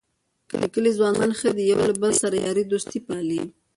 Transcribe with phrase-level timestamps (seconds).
[0.59, 3.41] د کلي ځوانان ښه دي یو له بل سره یارۍ دوستۍ پالي.